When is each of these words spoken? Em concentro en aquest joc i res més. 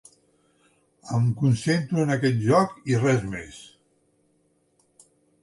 Em 1.17 1.27
concentro 1.41 2.01
en 2.07 2.13
aquest 2.15 2.41
joc 2.47 2.73
i 2.95 2.99
res 3.05 3.29
més. 3.35 3.61